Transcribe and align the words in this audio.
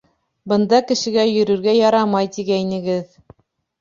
—Бында 0.53 0.79
кешегә 0.91 1.27
йөрөргә 1.33 1.77
ярамай 1.83 2.31
тигәйнегеҙ. 2.39 3.17